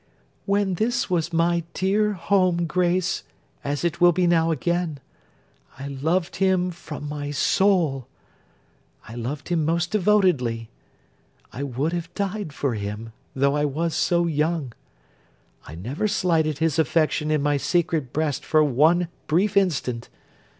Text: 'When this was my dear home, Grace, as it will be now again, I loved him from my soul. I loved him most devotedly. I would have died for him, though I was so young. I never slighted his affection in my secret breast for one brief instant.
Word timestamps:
'When 0.47 0.73
this 0.73 1.11
was 1.11 1.31
my 1.31 1.63
dear 1.75 2.13
home, 2.13 2.65
Grace, 2.65 3.21
as 3.63 3.83
it 3.83 4.01
will 4.01 4.11
be 4.11 4.25
now 4.25 4.49
again, 4.49 4.99
I 5.77 5.89
loved 5.89 6.37
him 6.37 6.71
from 6.71 7.07
my 7.07 7.29
soul. 7.29 8.07
I 9.07 9.13
loved 9.13 9.49
him 9.49 9.63
most 9.63 9.91
devotedly. 9.91 10.71
I 11.53 11.61
would 11.61 11.93
have 11.93 12.11
died 12.15 12.51
for 12.51 12.73
him, 12.73 13.13
though 13.35 13.55
I 13.55 13.65
was 13.65 13.93
so 13.93 14.25
young. 14.25 14.73
I 15.67 15.75
never 15.75 16.07
slighted 16.07 16.57
his 16.57 16.79
affection 16.79 17.29
in 17.29 17.43
my 17.43 17.57
secret 17.57 18.11
breast 18.11 18.43
for 18.43 18.63
one 18.63 19.07
brief 19.27 19.55
instant. 19.55 20.09